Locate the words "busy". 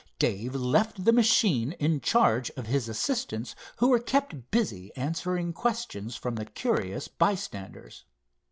4.49-4.91